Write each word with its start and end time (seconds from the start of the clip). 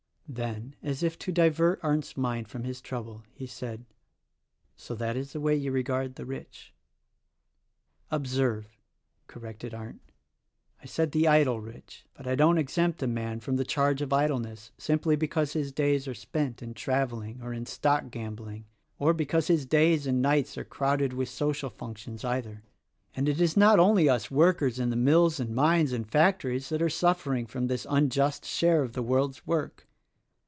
Then, 0.33 0.77
as 0.81 1.03
if 1.03 1.19
to 1.19 1.31
divert 1.33 1.83
Arndt's 1.83 2.15
mind 2.15 2.47
from 2.47 2.63
his 2.63 2.79
trouble 2.79 3.23
he 3.33 3.45
said, 3.45 3.83
"So 4.77 4.95
that 4.95 5.17
is 5.17 5.33
the 5.33 5.41
way 5.41 5.57
you 5.57 5.73
regard 5.73 6.15
the 6.15 6.23
rich?" 6.23 6.73
"Observe," 8.09 8.77
corrected 9.27 9.73
Arndt, 9.73 9.99
"I 10.81 10.85
said 10.85 11.11
the 11.11 11.27
idle 11.27 11.59
rich; 11.59 12.05
but 12.13 12.27
I 12.27 12.35
don't 12.35 12.57
exempt 12.57 13.03
a 13.03 13.07
man 13.07 13.41
from 13.41 13.57
the 13.57 13.65
charge 13.65 14.01
of 14.01 14.13
idleness 14.13 14.71
simply 14.77 15.17
because 15.17 15.51
his 15.51 15.73
days 15.73 16.07
are 16.07 16.13
spent 16.13 16.63
in 16.63 16.75
traveling 16.75 17.41
or 17.41 17.53
in 17.53 17.65
stock 17.65 18.09
gam 18.09 18.35
bling 18.35 18.63
or 18.97 19.13
because 19.13 19.47
his 19.47 19.65
days 19.65 20.07
and 20.07 20.21
nights 20.21 20.57
are 20.57 20.63
crowded 20.63 21.11
with 21.11 21.27
social 21.27 21.69
functions, 21.69 22.23
either. 22.23 22.63
"And 23.17 23.27
it 23.27 23.41
is 23.41 23.57
not 23.57 23.79
only 23.81 24.07
us 24.07 24.31
workers 24.31 24.79
in 24.79 24.91
the 24.91 24.95
mills 24.95 25.41
and 25.41 25.53
mines 25.53 25.91
and 25.91 26.09
factories 26.09 26.69
that 26.69 26.81
are 26.81 26.89
suffering 26.89 27.47
from 27.47 27.67
this 27.67 27.85
unjust 27.89 28.45
share 28.45 28.81
of 28.81 28.93
the 28.93 29.03
world's 29.03 29.45
work. 29.45 29.89